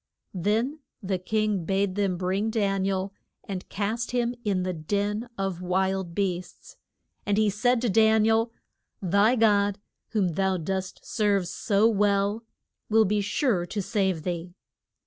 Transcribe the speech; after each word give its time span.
Then 0.33 0.79
the 1.03 1.19
king 1.19 1.63
bade 1.63 1.93
them 1.93 2.17
bring 2.17 2.49
Dan 2.49 2.87
i 2.87 2.87
el 2.89 3.13
and 3.43 3.69
cast 3.69 4.09
him 4.09 4.33
in 4.43 4.63
the 4.63 4.73
den 4.73 5.29
of 5.37 5.61
wild 5.61 6.15
beasts. 6.15 6.75
And 7.23 7.37
he 7.37 7.51
said 7.51 7.79
to 7.81 7.87
Dan 7.91 8.25
i 8.25 8.29
el, 8.29 8.51
Thy 8.99 9.35
God, 9.35 9.77
whom 10.07 10.29
thou 10.29 10.57
dost 10.57 11.05
serve 11.05 11.47
so 11.47 11.87
well, 11.87 12.43
will 12.89 13.05
be 13.05 13.21
sure 13.21 13.63
to 13.67 13.79
save 13.83 14.23
thee. 14.23 14.55